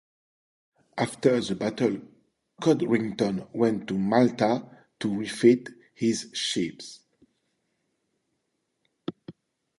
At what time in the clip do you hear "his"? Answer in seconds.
5.93-6.31